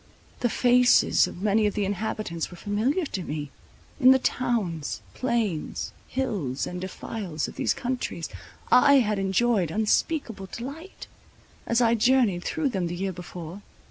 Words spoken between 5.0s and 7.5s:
plains, hills, and defiles